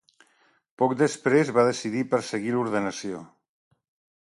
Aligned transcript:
Poc 0.81 0.95
després, 1.01 1.51
va 1.59 1.67
decidir 1.69 2.03
perseguir 2.15 2.57
l'ordenació. 2.57 3.23